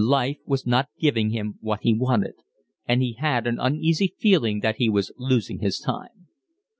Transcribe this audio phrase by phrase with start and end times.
[0.00, 2.34] Life was not giving him what he wanted,
[2.86, 6.28] and he had an uneasy feeling that he was losing his time.